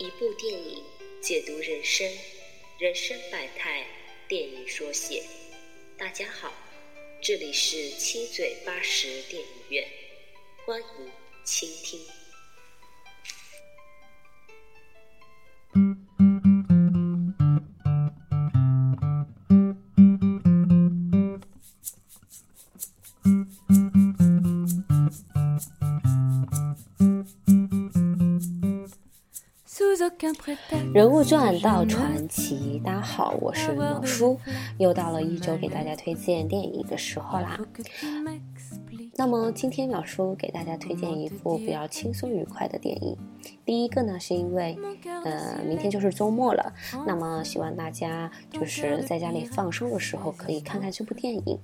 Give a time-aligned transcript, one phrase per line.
[0.00, 0.84] 一部电影
[1.20, 2.08] 解读人生，
[2.78, 3.84] 人生百态，
[4.28, 5.24] 电影说写。
[5.96, 6.52] 大家好，
[7.20, 9.88] 这里是七嘴八舌电影院，
[10.64, 11.10] 欢迎
[11.44, 12.00] 倾听。
[30.94, 34.38] 人物传到传奇，大家好，我是毛叔，
[34.78, 37.60] 又到了一周给大家推荐电影的时候啦。
[39.16, 43.14] 那么今天淼叔给大家推荐一部比较轻松愉快的电影。
[43.66, 44.78] 第一个呢，是因为
[45.24, 46.72] 呃明天就是周末了，
[47.06, 51.58] 那么希望大家就是在家里放松的时候可以看看这部电影。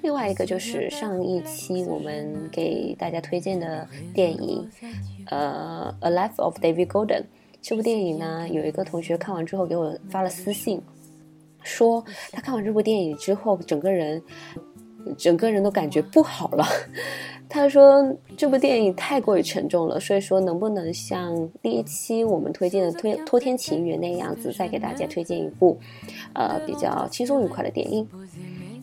[0.00, 4.70] 另外一个就是上一期我们给大家推荐的电影，
[5.26, 7.22] 呃《A Life of David Golden》。
[7.62, 10.80] 这部电影呢，有一个同学看完之后给我发了私信，
[11.62, 12.02] 说
[12.32, 14.22] 他看完这部电影之后，整个人，
[15.16, 16.64] 整个人都感觉不好了。
[17.48, 25.76] 他说这部电影太过于沉重了，所以说能不能像第一期我们推荐的《推托天情缘》那样子，再给大家推荐一部，
[26.32, 28.08] 呃，比较轻松愉快的电影。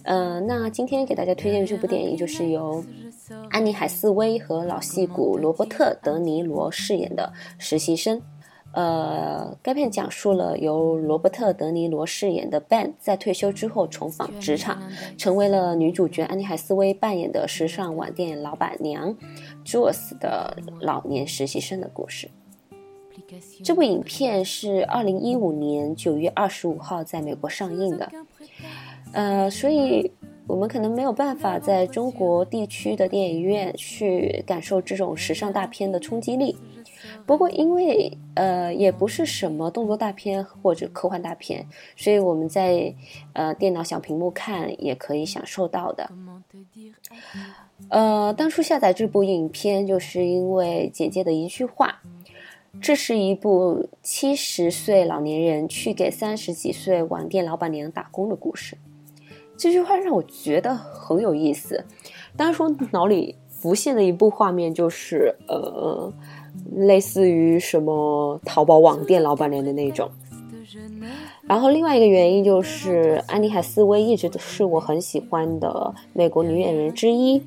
[0.03, 2.83] 呃，那今天给大家推荐的这部电影就是由
[3.49, 8.17] 安妮海瑟薇和老戏骨罗伯特德尼罗饰演的《实习生》。
[8.77, 14.79] 呃，该片讲述了由罗伯特·德尼罗饰演的 Ben 在退休之后重返职场，
[15.17, 19.17] 成为了女主角安妮海瑟薇扮演的时尚晚店老板娘
[19.65, 22.29] Jules 的老年实习生的故事。
[23.63, 28.11] 这部影片是二零一五年九月二十五号在美国上映的，
[29.11, 30.11] 呃，所以
[30.45, 36.55] 我们可能没有办法在中国地区的电影院去感受这种时尚大片的冲击力。
[37.27, 42.95] 不过，因为呃也不是什么动作大片或者科幻大片，所以我们在
[43.33, 46.09] 呃电脑小屏幕看也可以享受到的。
[47.89, 52.01] 呃，当初下载这部影片，就是因为简介的一句话
[52.81, 58.77] ：“这是一部七十岁老年人去给三十几岁网店老板娘打工的故事。”
[59.57, 61.83] 这句话让我觉得很有意思。
[62.37, 66.13] 当时脑里浮现的一部画面就是呃。
[66.75, 70.09] 类似于什么淘宝网店老板娘的那种，
[71.47, 77.41] 然后另外一个原因就是安妮海瑟薇一直都是我很喜欢的美国女演员之一。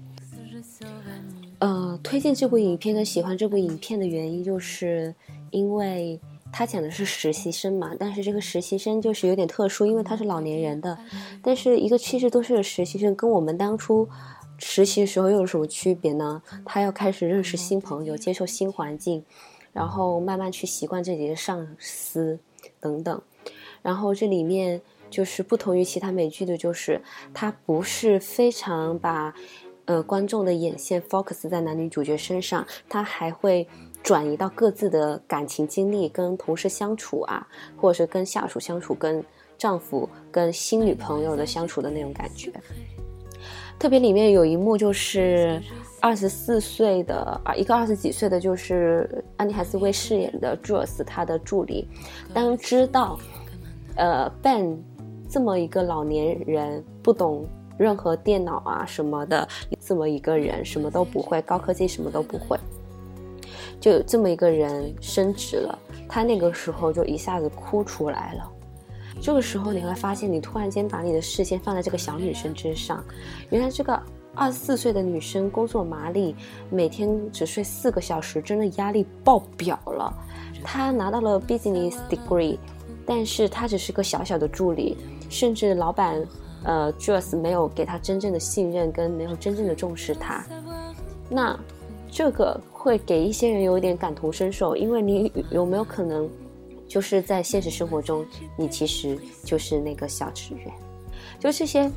[1.58, 5.14] 呃，推荐这部影片跟喜欢这部影片的原因，就是
[5.50, 6.18] 因为
[6.50, 10.98] 他讲的是实习生嘛，但是这个实习生就是有点特殊，因为他是老年人的，
[11.42, 14.08] 但是一个七十多岁的实习生跟我们当初。
[14.60, 16.42] 实习的时候又有什么区别呢？
[16.64, 19.24] 他要开始认识新朋友，接受新环境，
[19.72, 22.38] 然后慢慢去习惯这里的上司
[22.78, 23.20] 等等。
[23.82, 27.00] 然后这里面就是不同于其他美剧的，就是
[27.32, 29.34] 他不是非常把
[29.86, 33.66] 呃观众的眼线 focus 在男女主角身上，他还会
[34.02, 39.24] 转移到各自的感情经历，跟同事相处啊，或者是跟下属相处，跟
[39.56, 42.52] 丈夫、跟新女朋友的相处的那种感觉。
[43.80, 45.58] 特别里面有一幕就是
[46.00, 51.88] 二十四岁的啊，一个二十几岁的，就是安妮海瑟薇饰演的 Jules，他的助理，
[52.34, 53.18] 当知道，
[53.96, 54.76] 呃，Ben
[55.30, 57.46] 这么一个老年人，不懂
[57.78, 59.48] 任何电脑啊什么的，
[59.80, 62.58] 这么一个人什么都不会，高科技什么都不会，
[63.80, 68.52] 就这么一个人升职了，他那个时候就一下子哭出来了。
[69.20, 73.04] 这个时候你会发现，你突然间把你的视线放在这个小女生之上，
[73.50, 74.00] 原来这个
[74.34, 76.34] 二十四岁的女生工作麻利，
[76.70, 80.12] 每天只睡四个小时，真的压力爆表了。
[80.64, 82.56] 她拿到了 business degree，
[83.04, 84.96] 但是她只是个小小的助理，
[85.28, 86.26] 甚至老板
[86.64, 90.42] 呃 Jules 没有给她真正的信任，跟没有真正的重视她。
[91.28, 91.58] 那
[92.10, 96.26] 这个会给一些人有一点感同身受，因为你有没有可能？
[96.90, 98.26] 就是在现实生活中，
[98.56, 100.66] 你其实就是那个小职员，
[101.38, 101.88] 就这些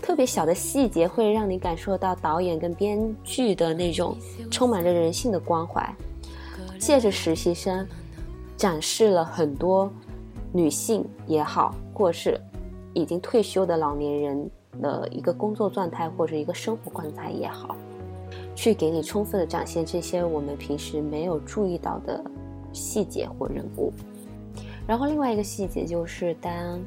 [0.00, 4.16] 特别小的细节，会让你感受到导演跟编剧的那种
[4.48, 5.92] 充满着人性的关怀。
[6.78, 7.84] 借着实习生，
[8.56, 9.92] 展示了很多
[10.52, 12.40] 女性也好，或是
[12.94, 14.50] 已经退休的老年人
[14.80, 17.74] 的一个工作状态，或者一个生活状态也好，
[18.54, 22.22] 去给你充分的展现这些我们平时没有注意到的
[22.72, 23.92] 细节或人物。
[24.86, 26.80] 然后另外一个细节就是，当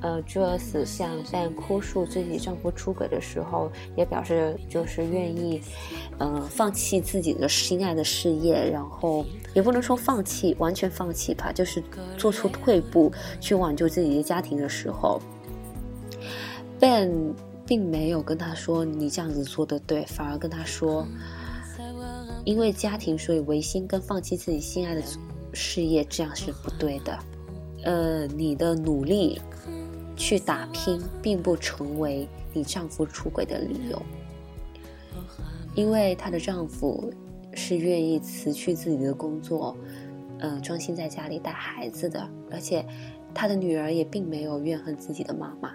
[0.00, 5.60] 呃 j o y c e 向 Ben 哭诉自己丈夫出轨的时候，也表示就是愿意，
[6.18, 11.82] 呃，放弃自己的心爱的事业，然后也不能说放弃，完全放弃吧，就是
[12.16, 15.20] 做出退步去挽救自己的家庭的时候
[16.80, 17.34] ，Ben
[17.64, 21.06] 并没有跟他说你这样子做的对，反而跟他说，
[22.44, 25.02] 因为家庭所以违心跟放弃自己心爱的
[25.52, 27.16] 事业，这样是不对的。
[27.84, 29.40] 呃，你的努力。
[30.14, 34.00] 去打拼，并不成为你丈夫出轨的理由，
[35.74, 37.10] 因为她的丈夫
[37.54, 39.74] 是愿意辞去自己的工作，
[40.38, 42.86] 嗯，专心在家里带孩子的，而且
[43.34, 45.72] 他的女儿也并没有怨恨自己的妈妈，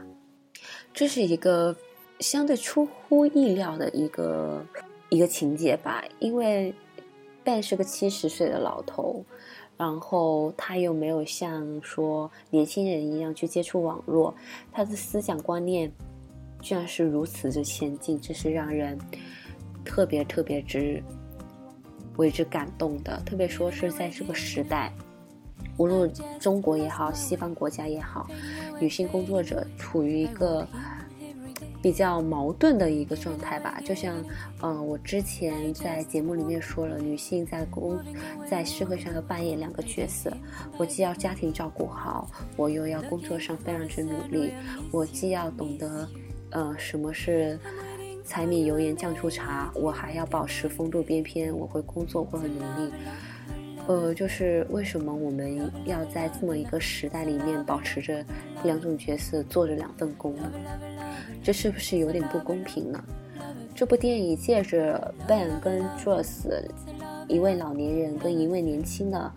[0.93, 1.75] 这是一个
[2.19, 4.63] 相对出乎意料的一个
[5.09, 6.73] 一个情节吧，因为
[7.43, 9.25] Ben 是个七十岁的老头。
[9.77, 14.33] 然后他又没有像说年轻人一样去接触网络，
[14.71, 15.91] 他的思想观念
[16.61, 18.97] 居然是如此之先进，这是让人
[19.85, 21.01] 特别特别之
[22.17, 23.21] 为之感动的。
[23.25, 24.91] 特别说是在这个时代，
[25.77, 28.27] 无论中国也好，西方国家也好，
[28.79, 30.67] 女性工作者处于一个。
[31.81, 34.15] 比较矛盾的一个状态吧，就像，
[34.61, 37.99] 嗯，我之前在节目里面说了，女性在工，
[38.49, 40.35] 在社会上要扮演两个角色，
[40.77, 44.51] 我既要家庭照顾好，我又要工作上非常之努力，
[44.91, 46.09] 我既要懂得，
[46.49, 47.59] 呃，什么是
[48.25, 52.91] 柴米油盐酱醋茶，我还要保持风度翩翩，我会工作，会很努力。
[53.87, 58.25] 呃，就是为什么我们要在这么一个时代里面保持着
[58.65, 60.51] 两种角色，做着两份工呢？
[61.43, 63.03] 这是不是有点不公平呢？
[63.73, 66.63] 这部电影借着 Ben 跟 Joyce
[67.27, 69.31] 一位老年人跟一位年轻的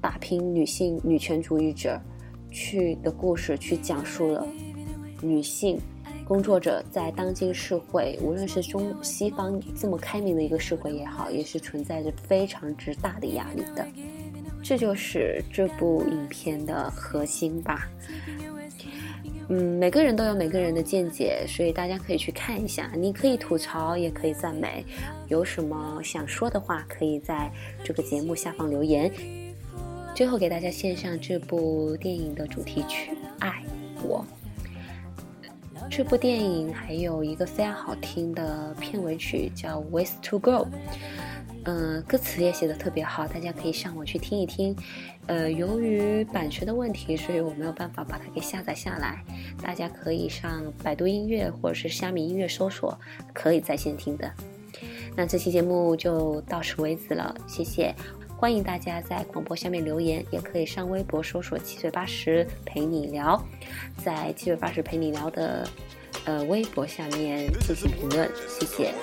[0.00, 2.00] 打拼女性女权主义者
[2.50, 4.46] 去的故事，去讲述了
[5.22, 5.80] 女性。
[6.26, 13.86] 工作者在当今社会，无论是中西方这么开明的一个社会也好，也是存在着非常之大的压力的。
[14.60, 17.88] 这就是这部影片的核心吧。
[19.48, 22.90] 嗯，每个人都有每个人的见解，所以大家可以去看一下。
[22.96, 24.84] 你可以吐槽，也可以赞美。
[25.28, 27.50] 有什么想说的话，可以在
[27.84, 29.10] 这个节目下方留言。
[30.16, 33.62] 最后给大家献上这部电影的主题曲《爱
[34.02, 34.24] 我》。
[35.88, 40.50] 这部电影还有一个非常好听的片尾曲，叫《Ways to Go》。
[41.68, 44.74] 嗯，歌词也写的特别好，大家可以上网去听一听。
[45.26, 49.20] 呃，由于版权的问题，所以我没有办法把它给下载下来。
[49.60, 52.96] 大家可以上百度音乐或者是虾米音乐搜索，
[53.34, 54.32] 可以在线听的。
[55.16, 57.92] 那这期节目就到此为止了，谢谢。
[58.36, 63.44] 欢迎大家在广播下面留言，也可以上微博搜索“七嘴八舌陪你聊”，
[64.04, 65.68] 在“七嘴八舌陪你聊”的
[66.26, 68.94] 呃微博下面进行评论，谢谢。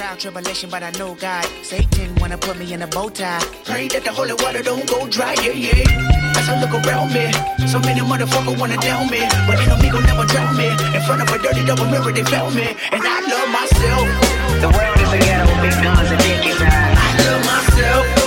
[0.00, 1.44] Trial tribulation, but I know God.
[1.62, 3.38] Satan wanna put me in a bow tie.
[3.64, 6.38] Pray that the holy water don't go dry, yeah, yeah.
[6.38, 7.30] As I look around me,
[7.68, 9.20] so many motherfuckers wanna down me.
[9.46, 10.68] But me gon' never drown me.
[10.96, 12.74] In front of a dirty double mirror, they found me.
[12.92, 14.06] And I love myself.
[14.62, 16.60] The world is a ghetto, big guns and dick.
[16.60, 18.19] I love myself.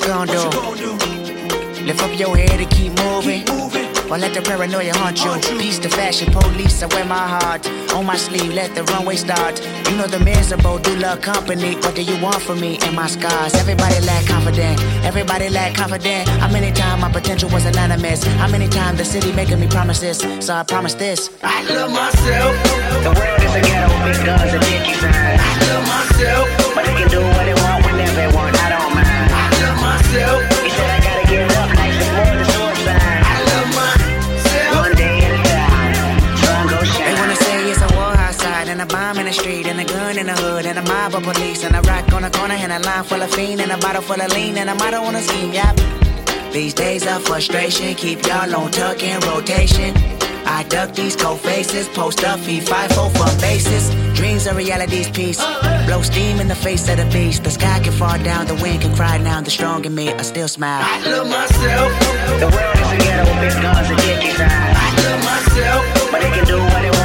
[0.00, 1.84] You gonna do?
[1.84, 3.48] Lift up your head and keep moving.
[4.10, 5.32] Or let the paranoia haunt you.
[5.58, 7.66] Peace to fashion, police, I wear my heart.
[7.92, 9.60] On my sleeve, let the runway start.
[9.88, 11.74] You know the miserable do love company.
[11.76, 13.54] What do you want from me and my scars?
[13.54, 14.80] Everybody lack confidence.
[15.02, 16.28] Everybody lack confidence.
[16.28, 18.22] How many times my potential was anonymous?
[18.24, 20.18] How many times the city making me promises?
[20.44, 21.30] So I promise this.
[21.42, 22.54] I love myself.
[23.02, 25.40] The world is a ghetto, big guns and dick signs.
[25.40, 26.74] I love myself.
[26.74, 28.55] But they can do what they want whenever they want.
[30.16, 30.64] I don't mind myself.
[30.64, 33.20] He said I gotta get up, life is more than suicide.
[33.24, 34.76] I love myself.
[34.82, 35.42] One day at a
[36.40, 37.06] time, go shine.
[37.06, 39.84] They wanna say it's a war outside, and a bomb in the street, and a
[39.84, 42.54] gun in the hood, and a mob of police, and a rock on the corner,
[42.54, 45.00] and a line full of fiend, and a bottle full of lean, and a motto
[45.02, 45.76] on a scheme, yep.
[46.52, 49.94] These days of frustration keep y'all on tuck in rotation.
[50.46, 53.90] I duck these cold faces, post up, feed five four for bases.
[54.14, 55.40] Dreams are reality's piece.
[55.86, 57.44] Blow steam in the face of the beast.
[57.44, 59.40] The sky can fall down, the wind can cry now.
[59.40, 60.82] The strong in me, I still smile.
[60.82, 61.90] I love myself.
[62.42, 64.74] The world is a ghetto with big guns and dick inside.
[64.74, 66.10] I love myself.
[66.10, 66.95] But they can do what they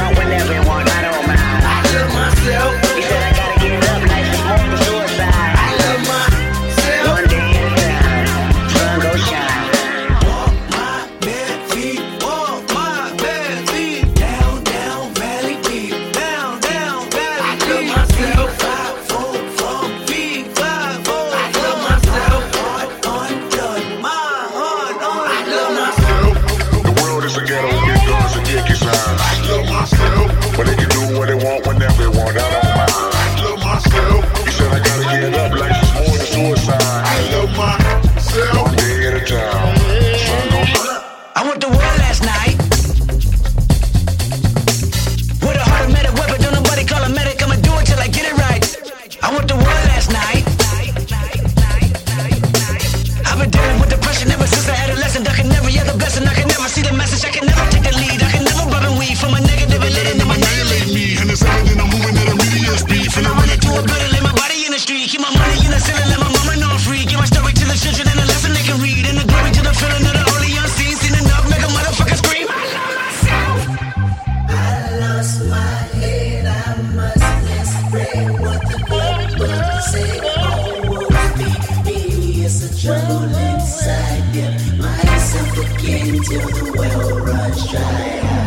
[82.82, 84.76] Struggle inside you.
[84.76, 88.41] Myself again till the well runs dry.